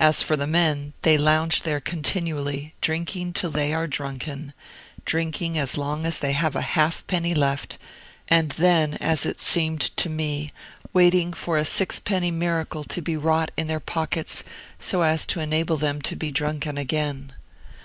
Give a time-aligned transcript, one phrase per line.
[0.00, 4.54] As for the men, they lounge there continually, drinking till they are drunken,
[5.04, 7.78] drinking as long as they have a half penny left,
[8.26, 10.50] and then, as it seemed to me,
[10.92, 14.42] waiting for a sixpenny miracle to be wrought in their pockets
[14.80, 17.32] so as to enable them to be drunken again.